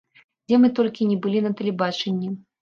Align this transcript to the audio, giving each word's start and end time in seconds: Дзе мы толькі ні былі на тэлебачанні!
Дзе 0.49 0.57
мы 0.63 0.71
толькі 0.79 1.07
ні 1.11 1.17
былі 1.27 1.43
на 1.49 1.53
тэлебачанні! 1.61 2.33